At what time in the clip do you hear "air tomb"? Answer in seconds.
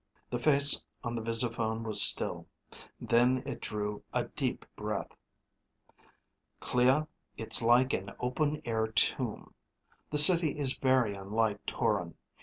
8.65-9.53